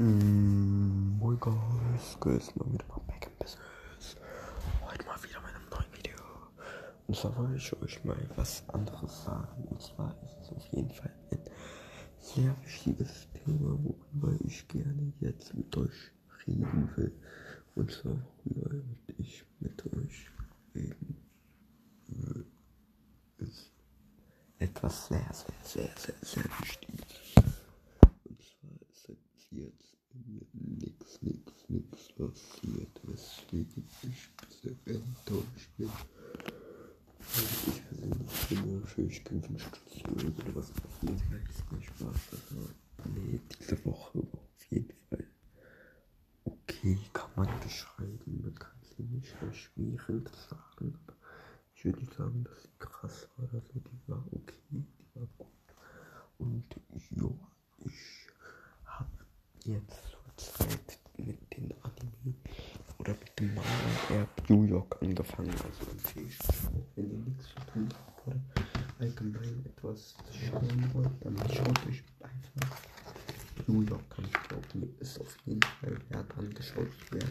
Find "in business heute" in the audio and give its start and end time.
3.26-5.04